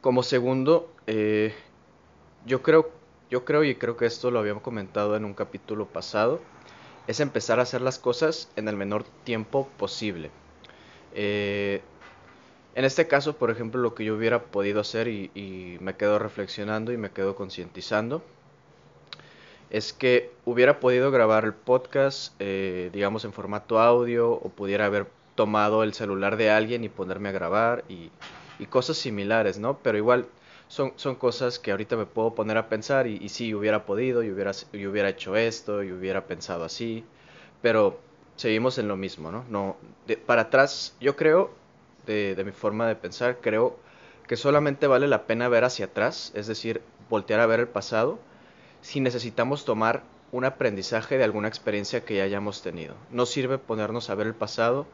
Como 0.00 0.22
segundo, 0.22 0.92
eh, 1.06 1.54
yo 2.46 2.62
creo, 2.62 2.90
yo 3.30 3.44
creo 3.44 3.64
y 3.64 3.74
creo 3.74 3.96
que 3.96 4.06
esto 4.06 4.30
lo 4.30 4.38
habíamos 4.38 4.62
comentado 4.62 5.16
en 5.16 5.24
un 5.24 5.34
capítulo 5.34 5.86
pasado, 5.86 6.40
es 7.06 7.20
empezar 7.20 7.58
a 7.58 7.62
hacer 7.62 7.80
las 7.80 7.98
cosas 7.98 8.50
en 8.56 8.68
el 8.68 8.76
menor 8.76 9.04
tiempo 9.24 9.68
posible. 9.76 10.30
Eh, 11.14 11.80
en 12.74 12.84
este 12.84 13.08
caso, 13.08 13.36
por 13.36 13.50
ejemplo, 13.50 13.80
lo 13.80 13.94
que 13.94 14.04
yo 14.04 14.14
hubiera 14.14 14.44
podido 14.44 14.80
hacer 14.80 15.08
y, 15.08 15.78
me 15.80 15.96
quedo 15.96 16.18
reflexionando 16.18 16.92
y 16.92 16.96
me 16.96 17.10
quedo 17.10 17.34
concientizando, 17.34 18.22
es 19.70 19.92
que 19.92 20.30
hubiera 20.44 20.78
podido 20.78 21.10
grabar 21.10 21.44
el 21.44 21.54
podcast, 21.54 22.34
eh, 22.38 22.90
digamos, 22.92 23.24
en 23.24 23.32
formato 23.32 23.80
audio 23.80 24.30
o 24.30 24.48
pudiera 24.50 24.86
haber 24.86 25.06
tomado 25.38 25.84
el 25.84 25.94
celular 25.94 26.36
de 26.36 26.50
alguien 26.50 26.82
y 26.82 26.88
ponerme 26.88 27.28
a 27.28 27.32
grabar 27.32 27.84
y, 27.88 28.10
cosas 28.70 28.96
similares, 28.96 29.56
¿no? 29.56 29.78
Pero 29.78 29.96
igual 29.96 30.26
son, 30.66 30.90
cosas 31.14 31.60
que 31.60 31.70
ahorita 31.70 31.94
me 31.96 32.06
puedo 32.06 32.34
poner 32.34 32.56
a 32.58 32.68
pensar 32.68 33.06
y, 33.06 33.18
y 33.22 33.28
sí, 33.28 33.54
hubiera 33.54 33.86
podido, 33.86 34.24
y 34.24 34.32
hubiera, 34.32 34.50
y 34.72 34.84
hubiera 34.86 35.10
hecho 35.10 35.36
esto, 35.36 35.84
y 35.84 35.92
hubiera 35.92 36.26
pensado 36.26 36.64
así, 36.64 37.04
pero 37.62 38.00
seguimos 38.34 38.78
en 38.78 38.88
lo 38.88 38.96
mismo, 38.96 39.30
¿no? 39.30 39.44
no 39.48 39.76
para 40.26 40.42
atrás, 40.42 40.96
yo 41.00 41.14
creo, 41.14 41.52
de, 42.04 42.34
de 42.34 42.42
mi 42.42 42.50
forma 42.50 42.88
de 42.88 42.96
pensar, 42.96 43.38
creo 43.40 43.78
que 44.26 44.36
solamente 44.36 44.88
vale 44.88 45.06
la 45.06 45.28
pena 45.28 45.48
ver 45.48 45.62
hacia 45.62 45.86
atrás, 45.86 46.32
es 46.34 46.48
decir, 46.48 46.82
voltear 47.08 47.38
a 47.38 47.46
ver 47.46 47.60
el 47.60 47.68
pasado, 47.68 48.18
si 48.80 48.98
necesitamos 48.98 49.64
tomar 49.64 50.02
un 50.32 50.44
aprendizaje 50.44 51.16
de 51.16 51.22
alguna 51.22 51.46
experiencia 51.46 52.04
que 52.04 52.16
ya 52.16 52.24
hayamos 52.24 52.60
tenido. 52.60 52.96
No 53.12 53.24
sirve 53.24 53.58
ponernos 53.58 54.10
a 54.10 54.16
ver 54.16 54.26
el 54.26 54.34
pasado 54.34 54.88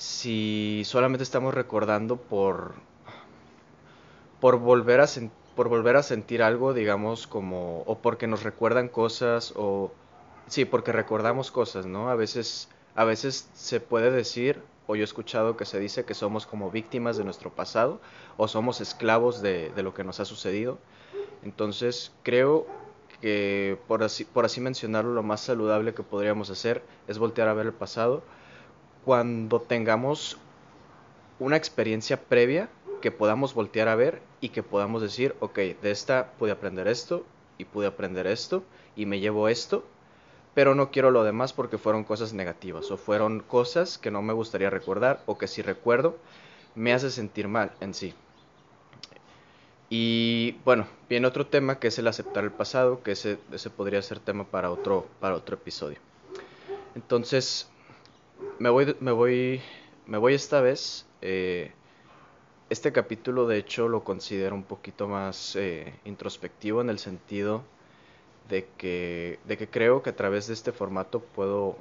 si 0.00 0.82
solamente 0.86 1.22
estamos 1.22 1.52
recordando 1.52 2.16
por, 2.16 2.72
por, 4.40 4.58
volver 4.58 5.02
a 5.02 5.06
por 5.54 5.68
volver 5.68 5.96
a 5.96 6.02
sentir 6.02 6.42
algo, 6.42 6.72
digamos, 6.72 7.26
como, 7.26 7.82
o 7.82 7.98
porque 7.98 8.26
nos 8.26 8.42
recuerdan 8.42 8.88
cosas, 8.88 9.52
o, 9.56 9.92
sí, 10.46 10.64
porque 10.64 10.90
recordamos 10.92 11.50
cosas, 11.50 11.84
¿no? 11.84 12.08
A 12.08 12.14
veces, 12.14 12.70
a 12.94 13.04
veces 13.04 13.50
se 13.52 13.78
puede 13.78 14.10
decir, 14.10 14.62
o 14.86 14.96
yo 14.96 15.02
he 15.02 15.04
escuchado 15.04 15.58
que 15.58 15.66
se 15.66 15.78
dice 15.78 16.06
que 16.06 16.14
somos 16.14 16.46
como 16.46 16.70
víctimas 16.70 17.18
de 17.18 17.24
nuestro 17.24 17.50
pasado, 17.50 18.00
o 18.38 18.48
somos 18.48 18.80
esclavos 18.80 19.42
de, 19.42 19.68
de 19.68 19.82
lo 19.82 19.92
que 19.92 20.02
nos 20.02 20.18
ha 20.18 20.24
sucedido. 20.24 20.78
Entonces, 21.42 22.10
creo 22.22 22.66
que, 23.20 23.76
por 23.86 24.02
así, 24.02 24.24
por 24.24 24.46
así 24.46 24.62
mencionarlo, 24.62 25.12
lo 25.12 25.22
más 25.22 25.42
saludable 25.42 25.92
que 25.92 26.02
podríamos 26.02 26.48
hacer 26.48 26.82
es 27.06 27.18
voltear 27.18 27.48
a 27.48 27.54
ver 27.54 27.66
el 27.66 27.74
pasado, 27.74 28.22
cuando 29.04 29.60
tengamos 29.60 30.38
una 31.38 31.56
experiencia 31.56 32.20
previa 32.22 32.68
que 33.00 33.10
podamos 33.10 33.54
voltear 33.54 33.88
a 33.88 33.94
ver 33.94 34.20
y 34.40 34.50
que 34.50 34.62
podamos 34.62 35.02
decir, 35.02 35.34
ok, 35.40 35.56
de 35.56 35.90
esta 35.90 36.32
pude 36.38 36.52
aprender 36.52 36.86
esto 36.86 37.24
y 37.58 37.64
pude 37.64 37.86
aprender 37.86 38.26
esto 38.26 38.62
y 38.96 39.06
me 39.06 39.20
llevo 39.20 39.48
esto, 39.48 39.84
pero 40.54 40.74
no 40.74 40.90
quiero 40.90 41.10
lo 41.10 41.24
demás 41.24 41.52
porque 41.52 41.78
fueron 41.78 42.04
cosas 42.04 42.32
negativas 42.32 42.90
o 42.90 42.96
fueron 42.96 43.40
cosas 43.40 43.98
que 43.98 44.10
no 44.10 44.22
me 44.22 44.32
gustaría 44.32 44.70
recordar 44.70 45.22
o 45.26 45.38
que 45.38 45.48
si 45.48 45.62
recuerdo 45.62 46.16
me 46.74 46.92
hace 46.92 47.10
sentir 47.10 47.48
mal 47.48 47.72
en 47.80 47.94
sí. 47.94 48.14
Y 49.88 50.52
bueno, 50.64 50.86
viene 51.08 51.26
otro 51.26 51.46
tema 51.46 51.80
que 51.80 51.88
es 51.88 51.98
el 51.98 52.06
aceptar 52.06 52.44
el 52.44 52.52
pasado, 52.52 53.02
que 53.02 53.12
ese, 53.12 53.38
ese 53.50 53.70
podría 53.70 54.00
ser 54.02 54.20
tema 54.20 54.44
para 54.44 54.70
otro, 54.70 55.08
para 55.18 55.34
otro 55.34 55.56
episodio. 55.56 55.98
Entonces, 56.94 57.68
me 58.58 58.70
voy, 58.70 58.96
me 59.00 59.12
voy, 59.12 59.60
me 60.06 60.18
voy 60.18 60.34
esta 60.34 60.60
vez. 60.60 61.06
Eh, 61.22 61.72
este 62.68 62.92
capítulo, 62.92 63.46
de 63.46 63.58
hecho, 63.58 63.88
lo 63.88 64.04
considero 64.04 64.54
un 64.54 64.62
poquito 64.62 65.08
más 65.08 65.56
eh, 65.56 65.92
introspectivo 66.04 66.80
en 66.80 66.90
el 66.90 66.98
sentido 66.98 67.62
de 68.48 68.68
que, 68.78 69.38
de 69.46 69.56
que 69.56 69.68
creo 69.68 70.02
que 70.02 70.10
a 70.10 70.16
través 70.16 70.46
de 70.46 70.54
este 70.54 70.72
formato 70.72 71.20
puedo, 71.20 71.76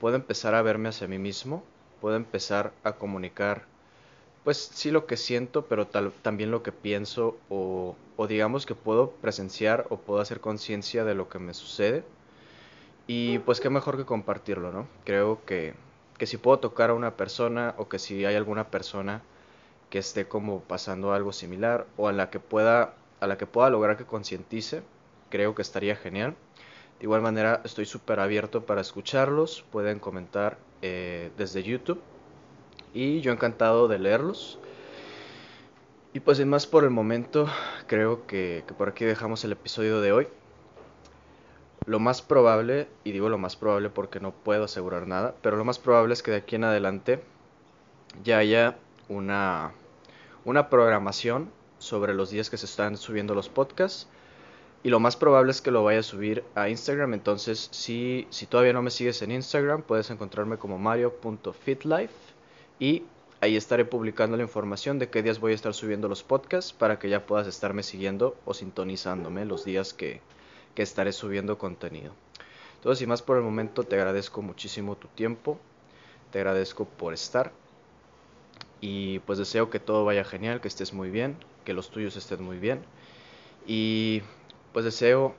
puedo 0.00 0.16
empezar 0.16 0.54
a 0.54 0.62
verme 0.62 0.88
hacia 0.88 1.08
mí 1.08 1.18
mismo, 1.18 1.62
puedo 2.00 2.16
empezar 2.16 2.72
a 2.84 2.92
comunicar, 2.92 3.64
pues 4.44 4.56
sí 4.72 4.90
lo 4.90 5.06
que 5.06 5.16
siento, 5.16 5.66
pero 5.66 5.86
tal, 5.86 6.12
también 6.22 6.50
lo 6.50 6.62
que 6.62 6.72
pienso, 6.72 7.36
o, 7.48 7.96
o 8.16 8.26
digamos 8.26 8.66
que 8.66 8.74
puedo 8.74 9.10
presenciar 9.10 9.86
o 9.90 9.98
puedo 9.98 10.20
hacer 10.20 10.40
conciencia 10.40 11.04
de 11.04 11.14
lo 11.14 11.28
que 11.28 11.38
me 11.38 11.54
sucede 11.54 12.04
y 13.08 13.38
pues 13.40 13.58
qué 13.60 13.70
mejor 13.70 13.96
que 13.96 14.04
compartirlo, 14.04 14.70
¿no? 14.70 14.86
Creo 15.04 15.44
que, 15.46 15.74
que 16.18 16.26
si 16.26 16.36
puedo 16.36 16.58
tocar 16.58 16.90
a 16.90 16.94
una 16.94 17.16
persona 17.16 17.74
o 17.78 17.88
que 17.88 17.98
si 17.98 18.24
hay 18.26 18.36
alguna 18.36 18.70
persona 18.70 19.22
que 19.88 19.98
esté 19.98 20.28
como 20.28 20.60
pasando 20.60 21.14
algo 21.14 21.32
similar 21.32 21.86
o 21.96 22.08
a 22.08 22.12
la 22.12 22.28
que 22.28 22.38
pueda, 22.38 22.94
a 23.20 23.26
la 23.26 23.38
que 23.38 23.46
pueda 23.46 23.70
lograr 23.70 23.96
que 23.96 24.04
concientice, 24.04 24.82
creo 25.30 25.54
que 25.54 25.62
estaría 25.62 25.96
genial. 25.96 26.36
De 26.98 27.04
igual 27.04 27.22
manera 27.22 27.62
estoy 27.64 27.86
súper 27.86 28.20
abierto 28.20 28.66
para 28.66 28.82
escucharlos, 28.82 29.64
pueden 29.72 30.00
comentar 30.00 30.58
eh, 30.82 31.30
desde 31.38 31.62
YouTube 31.62 32.02
y 32.92 33.22
yo 33.22 33.32
encantado 33.32 33.88
de 33.88 33.98
leerlos. 33.98 34.58
Y 36.12 36.20
pues 36.20 36.36
sin 36.36 36.48
más 36.50 36.66
por 36.66 36.84
el 36.84 36.90
momento, 36.90 37.48
creo 37.86 38.26
que, 38.26 38.64
que 38.66 38.74
por 38.74 38.90
aquí 38.90 39.06
dejamos 39.06 39.44
el 39.44 39.52
episodio 39.52 40.02
de 40.02 40.12
hoy. 40.12 40.28
Lo 41.88 41.98
más 42.00 42.20
probable, 42.20 42.86
y 43.02 43.12
digo 43.12 43.30
lo 43.30 43.38
más 43.38 43.56
probable 43.56 43.88
porque 43.88 44.20
no 44.20 44.32
puedo 44.32 44.64
asegurar 44.64 45.06
nada, 45.06 45.34
pero 45.40 45.56
lo 45.56 45.64
más 45.64 45.78
probable 45.78 46.12
es 46.12 46.22
que 46.22 46.30
de 46.30 46.36
aquí 46.36 46.56
en 46.56 46.64
adelante 46.64 47.22
ya 48.22 48.36
haya 48.36 48.76
una, 49.08 49.72
una 50.44 50.68
programación 50.68 51.50
sobre 51.78 52.12
los 52.12 52.28
días 52.28 52.50
que 52.50 52.58
se 52.58 52.66
están 52.66 52.98
subiendo 52.98 53.34
los 53.34 53.48
podcasts 53.48 54.06
y 54.82 54.90
lo 54.90 55.00
más 55.00 55.16
probable 55.16 55.50
es 55.50 55.62
que 55.62 55.70
lo 55.70 55.82
vaya 55.82 56.00
a 56.00 56.02
subir 56.02 56.44
a 56.54 56.68
Instagram. 56.68 57.14
Entonces, 57.14 57.68
si, 57.72 58.26
si 58.28 58.44
todavía 58.44 58.74
no 58.74 58.82
me 58.82 58.90
sigues 58.90 59.22
en 59.22 59.30
Instagram, 59.32 59.80
puedes 59.80 60.10
encontrarme 60.10 60.58
como 60.58 60.78
mario.fitlife. 60.78 62.12
Y 62.78 63.04
ahí 63.40 63.56
estaré 63.56 63.86
publicando 63.86 64.36
la 64.36 64.42
información 64.42 64.98
de 64.98 65.08
qué 65.08 65.22
días 65.22 65.40
voy 65.40 65.52
a 65.52 65.54
estar 65.54 65.72
subiendo 65.72 66.06
los 66.06 66.22
podcasts 66.22 66.74
para 66.74 66.98
que 66.98 67.08
ya 67.08 67.24
puedas 67.24 67.46
estarme 67.46 67.82
siguiendo 67.82 68.36
o 68.44 68.52
sintonizándome 68.52 69.46
los 69.46 69.64
días 69.64 69.94
que, 69.94 70.20
que 70.78 70.84
estaré 70.84 71.10
subiendo 71.10 71.58
contenido. 71.58 72.12
Entonces, 72.76 73.00
sin 73.00 73.08
más 73.08 73.20
por 73.20 73.36
el 73.36 73.42
momento, 73.42 73.82
te 73.82 73.96
agradezco 73.96 74.42
muchísimo 74.42 74.94
tu 74.94 75.08
tiempo. 75.08 75.58
Te 76.30 76.38
agradezco 76.38 76.84
por 76.84 77.12
estar. 77.12 77.50
Y 78.80 79.18
pues 79.26 79.40
deseo 79.40 79.70
que 79.70 79.80
todo 79.80 80.04
vaya 80.04 80.22
genial, 80.22 80.60
que 80.60 80.68
estés 80.68 80.92
muy 80.92 81.10
bien, 81.10 81.36
que 81.64 81.72
los 81.72 81.90
tuyos 81.90 82.14
estén 82.14 82.44
muy 82.44 82.60
bien. 82.60 82.84
Y 83.66 84.22
pues 84.72 84.84
deseo, 84.84 85.34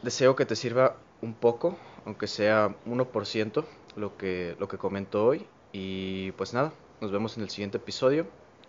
deseo 0.00 0.34
que 0.34 0.46
te 0.46 0.56
sirva 0.56 0.96
un 1.20 1.34
poco, 1.34 1.76
aunque 2.06 2.26
sea 2.26 2.74
1% 2.86 3.66
lo 3.96 4.16
que, 4.16 4.56
lo 4.58 4.66
que 4.66 4.78
comento 4.78 5.26
hoy. 5.26 5.46
Y 5.74 6.32
pues 6.38 6.54
nada, 6.54 6.72
nos 7.02 7.12
vemos 7.12 7.36
en 7.36 7.42
el 7.42 7.50
siguiente 7.50 7.76
episodio. 7.76 8.26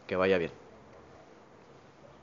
Que 0.07 0.17
vaya 0.17 0.38
bien. 0.38 0.61